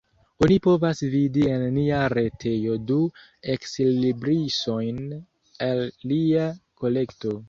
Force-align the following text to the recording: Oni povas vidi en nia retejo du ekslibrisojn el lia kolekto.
Oni 0.45 0.55
povas 0.67 0.99
vidi 1.15 1.41
en 1.55 1.65
nia 1.75 1.99
retejo 2.17 2.77
du 2.91 2.97
ekslibrisojn 3.55 4.97
el 5.67 5.83
lia 6.13 6.49
kolekto. 6.85 7.35